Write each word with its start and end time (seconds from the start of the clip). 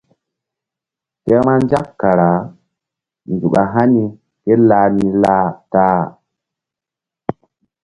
Ke 1.25 1.35
vbanzak 1.43 1.87
kara 2.01 2.31
nzuk 3.31 3.55
a 3.61 3.63
hani 3.73 4.05
ké 4.43 4.53
lah 4.69 4.87
ni 4.97 5.07
lah 5.21 5.45
ta-a. 5.71 6.01